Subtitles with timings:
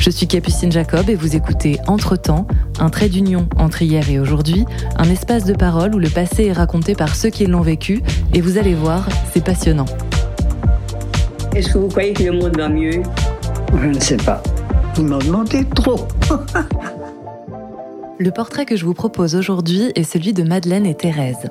[0.00, 2.46] Je suis Capucine Jacob et vous écoutez Entre-temps,
[2.78, 4.64] un trait d'union entre hier et aujourd'hui,
[4.96, 8.40] un espace de parole où le passé est raconté par ceux qui l'ont vécu, et
[8.40, 9.84] vous allez voir, c'est passionnant.
[11.54, 13.02] Est-ce que vous croyez que le monde va mieux?
[13.78, 14.42] Je ne sais pas.
[14.94, 16.08] Vous m'en demandez trop.
[18.18, 21.50] Le portrait que je vous propose aujourd'hui est celui de Madeleine et Thérèse.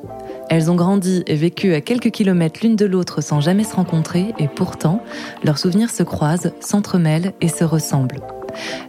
[0.50, 4.34] Elles ont grandi et vécu à quelques kilomètres l'une de l'autre sans jamais se rencontrer
[4.39, 5.03] et pourtant,
[5.44, 8.22] leurs souvenirs se croisent, s'entremêlent et se ressemblent.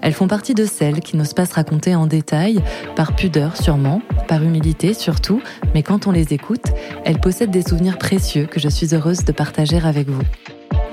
[0.03, 2.61] Elles font partie de celles qui n'osent pas se raconter en détail,
[2.97, 5.43] par pudeur sûrement, par humilité surtout,
[5.75, 6.67] mais quand on les écoute,
[7.05, 10.23] elles possèdent des souvenirs précieux que je suis heureuse de partager avec vous.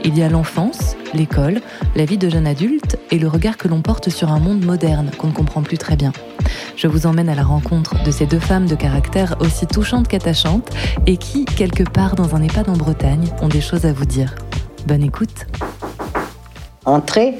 [0.04, 1.60] Il y a l'enfance, l'école,
[1.96, 5.12] la vie de jeune adulte et le regard que l'on porte sur un monde moderne
[5.18, 6.14] qu'on ne comprend plus très bien.
[6.76, 10.70] Je vous emmène à la rencontre de ces deux femmes de caractère aussi touchantes qu'attachantes
[11.08, 14.36] et qui, quelque part dans un EHPAD en Bretagne, ont des choses à vous dire.
[14.86, 15.48] Bonne écoute.
[16.86, 17.34] Entrez.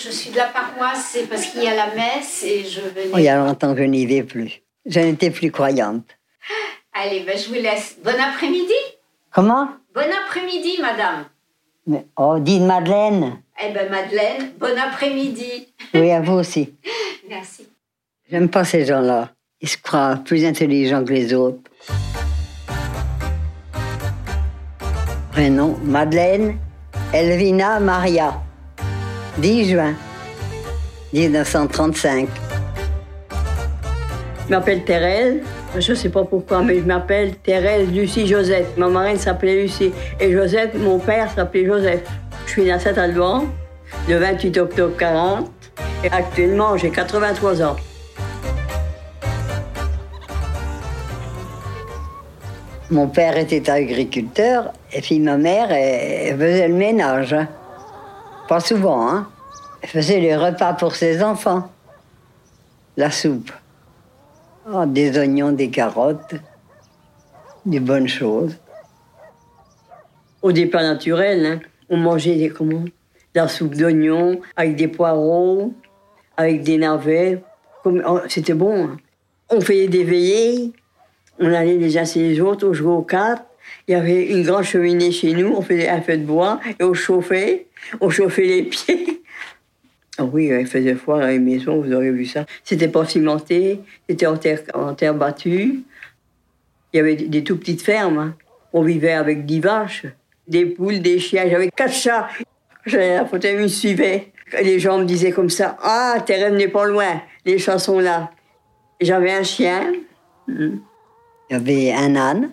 [0.00, 3.10] Je suis de la paroisse, c'est parce qu'il y a la messe et je venais.
[3.16, 4.62] Il y a longtemps que je n'y vais plus.
[4.86, 6.04] Je n'étais plus croyante.
[6.92, 7.96] Allez, ben, je vous laisse.
[8.04, 8.72] Bon après-midi.
[9.32, 9.68] Comment?
[9.94, 11.24] Bon après-midi, madame.
[11.86, 13.42] Mais- Oh, dites Madeleine.
[13.60, 15.66] Eh ben, Madeleine, bon après-midi.
[15.94, 16.74] Oui, à vous aussi.
[17.28, 17.66] Merci.
[18.30, 19.30] J'aime pas ces gens-là.
[19.60, 21.58] Ils se croient plus intelligents que les autres.
[25.32, 26.56] Prénom Madeleine
[27.12, 28.42] Elvina Maria.
[29.38, 29.94] 10 juin
[31.12, 32.28] 1935.
[34.44, 35.36] Je m'appelle Thérèse.
[35.78, 38.66] Je ne sais pas pourquoi, mais je m'appelle Thérèse Lucie Joseph.
[38.76, 39.92] Ma marraine s'appelait Lucie.
[40.18, 42.02] Et Joseph, mon père s'appelait Joseph.
[42.46, 43.44] Je suis née à Saint-Alban
[44.08, 45.50] le 28 octobre 40.
[46.02, 47.76] Et actuellement, j'ai 83 ans.
[52.90, 57.36] Mon père était agriculteur et puis ma mère elle faisait le ménage.
[58.48, 59.28] Pas souvent, hein.
[59.82, 61.70] Elle faisait les repas pour ses enfants.
[62.96, 63.52] La soupe.
[64.72, 66.34] Ah, des oignons, des carottes,
[67.64, 68.56] des bonnes choses.
[70.42, 72.84] Au départ naturel, hein, on mangeait des, comment,
[73.34, 75.72] la soupe d'oignons avec des poireaux,
[76.36, 77.42] avec des navets.
[77.84, 78.88] Oh, C'était bon.
[78.88, 78.96] hein.
[79.50, 80.72] On faisait des veillées.
[81.38, 83.47] On allait les uns les autres, on jouait aux cartes.
[83.86, 86.84] Il y avait une grande cheminée chez nous, on faisait un feu de bois et
[86.84, 87.66] on chauffait.
[88.00, 89.22] On chauffait les pieds.
[90.18, 92.44] Ah oui, il faisait froid dans les maisons, vous aurez vu ça.
[92.64, 95.80] C'était pas cimenté, c'était en terre, en terre battue.
[96.92, 98.18] Il y avait des, tout petites fermes.
[98.18, 98.34] hein.
[98.72, 100.06] On vivait avec dix vaches,
[100.48, 101.44] des poules, des chiens.
[101.48, 102.28] J'avais quatre chats.
[102.84, 104.32] J'allais à la photo, ils me suivaient.
[104.62, 108.30] Les gens me disaient comme ça Ah, Thérèse n'est pas loin, les chats sont là.
[109.00, 109.92] J'avais un chien.
[110.48, 110.80] Il
[111.50, 112.50] y avait un âne.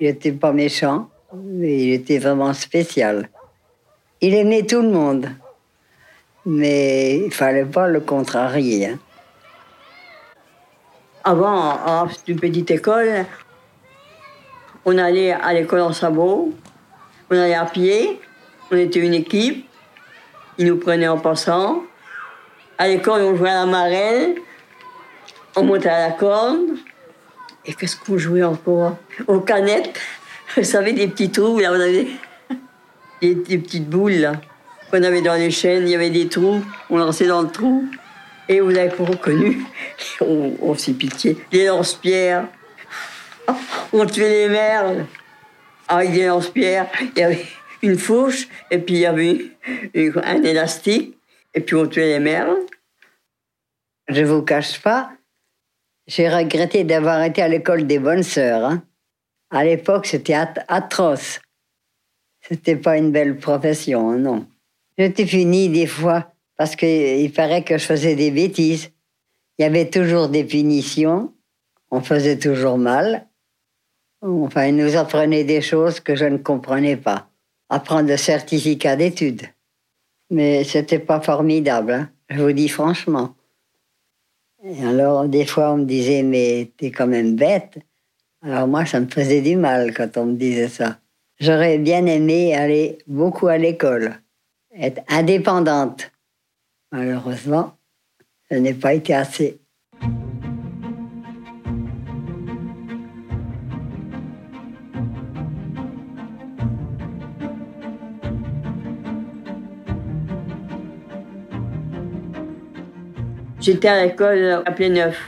[0.00, 3.28] Il n'était pas méchant, mais il était vraiment spécial.
[4.20, 5.28] Il aimait tout le monde.
[6.46, 8.86] Mais il fallait pas le contrarier.
[8.86, 8.98] hein.
[11.22, 13.24] Avant, à une petite école,
[14.84, 16.52] on allait à l'école en sabot,
[17.30, 18.20] on allait à pied,
[18.70, 19.66] on était une équipe,
[20.58, 21.82] ils nous prenaient en passant.
[22.76, 24.34] À l'école, on jouait à la marelle,
[25.56, 26.76] on montait à la corde.
[27.66, 29.98] Et qu'est-ce qu'on jouait encore Aux canettes.
[30.56, 32.06] Vous savez, des petits trous, là, on avait
[33.20, 34.32] des, des petites boules, là,
[34.90, 37.88] qu'on avait dans les chaînes, il y avait des trous, on lançait dans le trou.
[38.48, 39.64] Et vous avez pas reconnu,
[40.20, 41.38] on, s'est pitié.
[41.50, 42.46] Les lance-pierres,
[43.92, 45.06] on tuait les merles
[45.88, 46.86] avec des lance-pierres.
[47.16, 47.46] Il y avait
[47.82, 49.50] une fourche, et puis il y avait
[50.22, 51.16] un élastique,
[51.54, 52.58] et puis on tuait les merles.
[54.08, 55.10] Je vous cache pas,
[56.06, 58.64] j'ai regretté d'avoir été à l'école des bonnes sœurs.
[58.64, 58.82] hein.
[59.50, 61.40] À l'époque, c'était at- atroce.
[62.40, 64.46] C'était pas une belle profession, hein, non.
[64.98, 68.90] J'étais finie des fois parce qu'il paraît que je faisais des bêtises.
[69.58, 71.32] Il y avait toujours des punitions.
[71.90, 73.26] On faisait toujours mal.
[74.20, 77.28] Enfin, ils nous apprenaient des choses que je ne comprenais pas.
[77.68, 79.42] Apprendre le certificat d'études.
[80.30, 83.34] Mais c'était pas formidable, hein, je vous dis franchement.
[84.82, 87.78] Alors, des fois, on me disait, mais t'es quand même bête.
[88.42, 90.98] Alors moi, ça me faisait du mal quand on me disait ça.
[91.38, 94.20] J'aurais bien aimé aller beaucoup à l'école,
[94.74, 96.10] être indépendante.
[96.92, 97.76] Malheureusement,
[98.50, 99.58] ce n'est pas été assez.
[113.64, 115.18] J'étais à l'école à Pléneuf.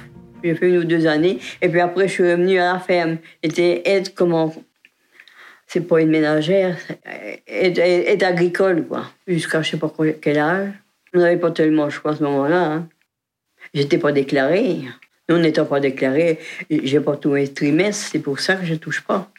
[0.45, 1.39] J'ai fait une ou deux années.
[1.63, 3.17] Et puis après, je suis revenue à la ferme.
[3.43, 4.55] J'étais aide comment?
[5.67, 6.77] C'est pas une ménagère,
[7.47, 9.07] aide, agricole, quoi.
[9.27, 9.91] Jusqu'à je sais pas
[10.21, 10.69] quel âge.
[11.15, 12.73] On n'avait pas tellement le choix à ce moment-là.
[12.73, 12.89] Hein.
[13.73, 14.83] J'étais pas déclarée.
[15.31, 18.11] Nous, n'étant pas déclarée, j'ai pas tous mes trimestres.
[18.13, 19.31] C'est pour ça que je touche pas.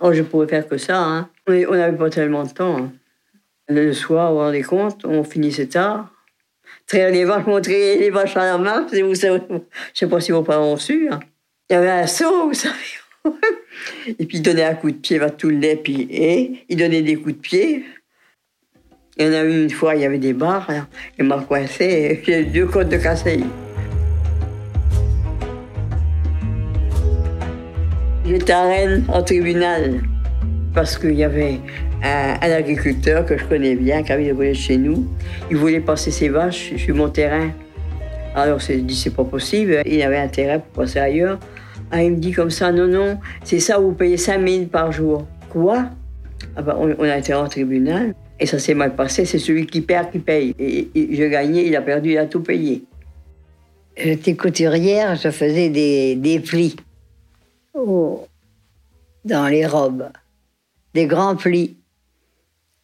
[0.00, 0.98] Oh, je pourrais faire que ça.
[1.00, 1.30] Hein.
[1.46, 2.78] On n'avait pas tellement de temps.
[2.78, 2.92] Hein.
[3.68, 6.12] Le soir, on des comptes, on finissait tard.
[6.86, 9.14] Traire les vaches, montrer les vaches à la main, je ne
[9.94, 11.08] sais pas si vos parents ont su.
[11.10, 11.20] Hein.
[11.70, 12.74] Il y avait un seau, vous savez.
[14.06, 16.76] et puis il donnait un coup de pied vers tout le lait, puis et, il
[16.76, 17.84] donnait des coups de pied.
[19.16, 20.88] Il y en a eu une fois, il y avait des barres, hein.
[21.18, 23.40] il m'a coincé, j'ai deux côtes de cassé.
[28.26, 30.00] J'étais à Rennes, en tribunal,
[30.74, 31.60] parce qu'il y avait
[32.02, 35.06] un, agriculteur que je connais bien, qui avait chez nous.
[35.50, 37.50] Il voulait passer ses vaches sur mon terrain.
[38.34, 39.82] Alors j'ai dit, c'est pas possible.
[39.86, 41.38] Il avait intérêt pour passer ailleurs.
[41.90, 44.90] Ah, il me dit comme ça, non, non, c'est ça, vous payez 5 000 par
[44.92, 45.26] jour.
[45.50, 45.90] Quoi?
[46.56, 49.26] Ah ben, on, a été en tribunal et ça s'est mal passé.
[49.26, 50.54] C'est celui qui perd qui paye.
[50.58, 52.84] Et, je gagnais, il a perdu, il a tout payé.
[53.94, 56.76] J'étais couturière, je faisais des, des plis
[57.74, 58.26] oh,
[59.26, 60.08] dans les robes,
[60.94, 61.76] des grands plis.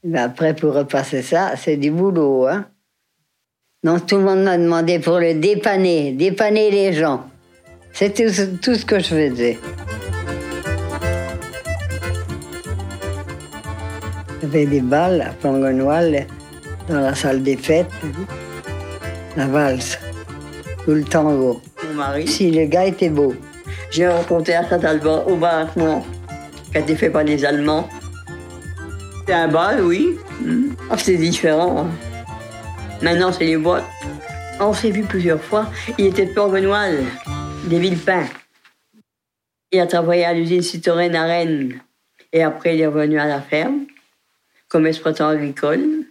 [0.05, 2.47] Mais après, pour repasser ça, c'est du boulot.
[2.47, 2.67] Hein?
[3.83, 7.25] Non, tout le monde m'a demandé pour le dépanner, dépanner les gens.
[7.93, 8.31] C'était
[8.62, 9.59] tout, ce que je faisais.
[14.41, 16.27] J'avais des balles à Plangonoual
[16.89, 17.91] dans la salle des fêtes,
[19.37, 19.99] la valse
[20.87, 21.61] ou le tango.
[21.89, 22.29] Mon mari.
[22.29, 23.35] Si le gars était beau.
[23.91, 27.89] J'ai rencontré à Saint-Alban au bar qui a été fait par les Allemands.
[29.29, 30.17] C'est un bal, oui.
[30.89, 31.83] Ah, c'est différent.
[31.83, 31.91] Hein.
[33.03, 33.85] Maintenant, c'est les boîtes.
[34.59, 35.71] On s'est vu plusieurs fois.
[35.99, 36.87] Il était de Port-Benoît,
[37.67, 38.25] des Villepins.
[39.71, 41.79] Il a travaillé à l'usine Citroën à Rennes.
[42.33, 43.81] Et après, il est revenu à la ferme,
[44.67, 46.07] comme exploitant agricole.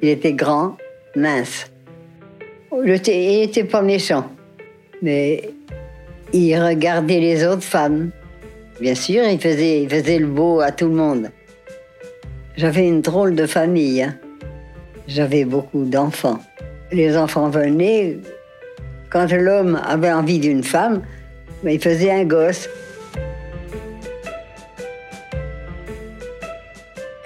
[0.00, 0.76] Il était grand,
[1.16, 1.66] mince.
[2.84, 4.30] Il était pas méchant,
[5.02, 5.50] mais
[6.32, 8.12] il regardait les autres femmes.
[8.80, 11.30] Bien sûr, il faisait, le beau à tout le monde.
[12.56, 14.02] J'avais une drôle de famille.
[14.02, 14.14] Hein.
[15.08, 16.38] J'avais beaucoup d'enfants.
[16.92, 18.18] Les enfants venaient.
[19.10, 21.02] Quand l'homme avait envie d'une femme,
[21.64, 22.68] ben, il faisait un gosse.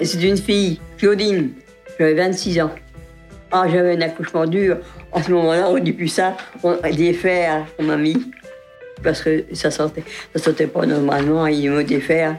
[0.00, 1.50] C'est une fille, Claudine.
[1.98, 2.70] J'avais 26 ans.
[3.50, 4.78] Ah, j'avais un accouchement dur.
[5.12, 6.34] En ce moment-là, on dit plus ça.
[6.62, 8.16] On, des fers, on m'a mis
[9.02, 10.04] parce que ça sortait,
[10.34, 12.36] ça sortait pas normalement, il me défaire.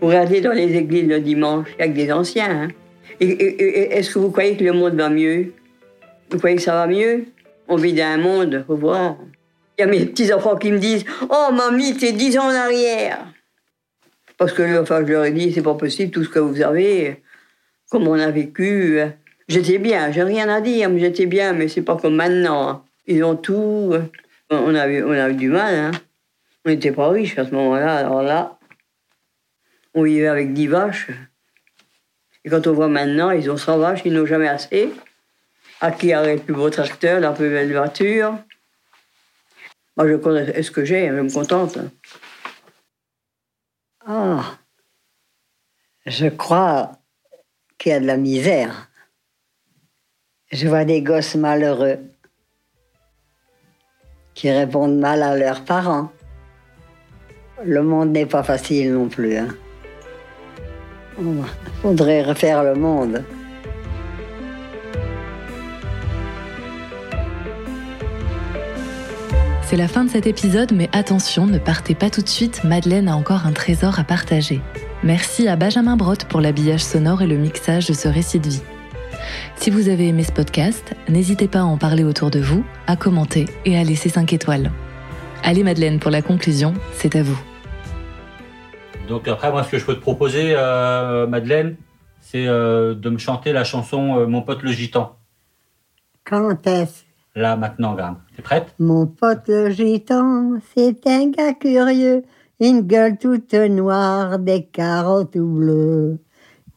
[0.00, 2.68] Vous regardez dans les églises le dimanche, il y a que des anciens.
[2.68, 2.68] Hein.
[3.18, 5.52] Est-ce que vous croyez que le monde va mieux?
[6.30, 7.24] Vous croyez que ça va mieux?
[7.66, 9.16] On vit dans un monde, faut voir.
[9.78, 13.26] Il y a mes petits-enfants qui me disent Oh, mamie, t'es dix ans en arrière.
[14.36, 17.22] Parce que enfin, je leur ai dit, c'est pas possible, tout ce que vous avez,
[17.90, 19.00] comme on a vécu.
[19.48, 22.84] J'étais bien, j'ai rien à dire, mais j'étais bien, mais c'est pas comme maintenant.
[23.06, 23.94] Ils ont tout.
[24.50, 25.74] On a eu, on du mal.
[25.74, 25.90] Hein.
[26.64, 27.96] On n'était pas riches à ce moment-là.
[27.96, 28.58] Alors là,
[29.94, 31.10] on vivait avec 10 vaches.
[32.44, 34.92] Et quand on voit maintenant, ils ont 100 vaches, ils n'ont jamais assez.
[35.80, 38.38] À qui a le plus beau tracteur, la plus belle voiture?
[39.96, 41.78] Moi, je connais ce que j'ai, je me contente.
[44.08, 44.40] Oh,
[46.06, 46.92] je crois
[47.76, 48.88] qu'il y a de la misère.
[50.52, 51.98] Je vois des gosses malheureux
[54.34, 56.12] qui répondent mal à leurs parents.
[57.64, 59.32] Le monde n'est pas facile non plus.
[59.32, 59.48] Il hein.
[61.82, 63.24] faudrait refaire le monde.
[69.76, 73.08] C'est la fin de cet épisode, mais attention, ne partez pas tout de suite, Madeleine
[73.08, 74.62] a encore un trésor à partager.
[75.04, 78.62] Merci à Benjamin Brotte pour l'habillage sonore et le mixage de ce récit de vie.
[79.56, 82.96] Si vous avez aimé ce podcast, n'hésitez pas à en parler autour de vous, à
[82.96, 84.72] commenter et à laisser 5 étoiles.
[85.42, 87.38] Allez Madeleine, pour la conclusion, c'est à vous.
[89.08, 91.76] Donc après, moi, ce que je peux te proposer, euh, Madeleine,
[92.22, 95.18] c'est euh, de me chanter la chanson euh, Mon pote le gitan.
[96.24, 97.05] Quand est-ce
[97.36, 98.16] Là, maintenant, Gram.
[98.34, 98.74] T'es prête?
[98.78, 102.22] Mon pote le gitan, c'est un gars curieux,
[102.60, 106.18] une gueule toute noire, des carottes tout bleues.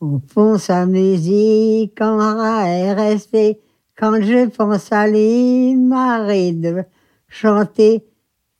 [0.02, 3.60] On fond sa musique en RSP.
[3.98, 6.88] Quand je pense à lui, m'arrête
[7.30, 8.06] chanter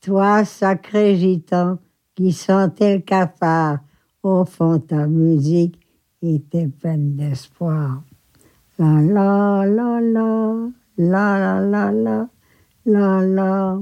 [0.00, 1.78] Toi, sacré gitan,
[2.14, 3.80] qui sentais le cafard,
[4.22, 5.78] au fond ta musique
[6.22, 8.02] était pleine d'espoir.
[8.78, 10.54] La la la la,
[11.08, 12.28] la la la la,
[12.84, 13.78] la la.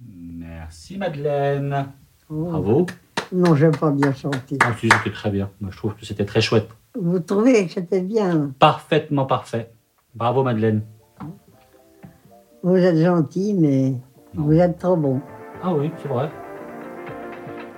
[0.00, 1.86] Merci Madeleine.
[2.30, 2.44] Oh.
[2.50, 2.86] Bravo.
[3.32, 4.56] Non, je n'ai pas bien chanté.
[4.62, 5.50] Ah, si, c'était très bien.
[5.60, 6.68] Moi, je trouve que c'était très chouette.
[6.98, 8.52] Vous trouvez que c'était bien?
[8.58, 9.70] Parfaitement parfait.
[10.14, 10.82] Bravo Madeleine.
[12.62, 13.90] Vous êtes gentil, mais
[14.34, 14.44] Non.
[14.44, 15.20] vous êtes trop bon.
[15.62, 16.30] Ah oui, c'est vrai.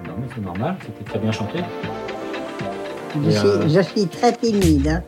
[0.06, 1.58] Non, mais c'est normal, c'était très bien chanté.
[3.14, 4.88] Je, Et, suis, euh, je suis très timide.
[4.88, 5.02] hein.